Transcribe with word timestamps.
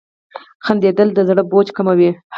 •خندېدل 0.65 1.07
د 1.13 1.19
زړه 1.29 1.43
بوج 1.51 1.67
کموي. 1.77 2.09